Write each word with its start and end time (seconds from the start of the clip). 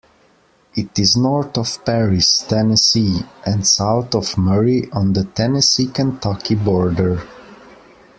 It 0.73 0.97
is 0.97 1.15
north 1.15 1.55
of 1.59 1.85
Paris, 1.85 2.39
Tennessee, 2.49 3.19
and 3.45 3.67
south 3.67 4.15
of 4.15 4.35
Murray 4.35 4.89
on 4.91 5.13
the 5.13 5.25
Tennessee-Kentucky 5.25 6.55
border. 6.55 7.21